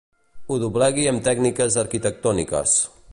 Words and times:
Ho 0.47 0.55
doblegui 0.63 1.05
amb 1.11 1.21
tècniques 1.29 1.79
arquitectòniques. 1.85 2.79